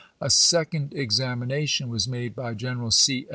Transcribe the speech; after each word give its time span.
A 0.19 0.31
second 0.31 0.95
examination 0.95 1.87
was 1.87 2.07
made 2.07 2.35
by 2.35 2.55
Greneral 2.55 2.91
C. 2.91 3.27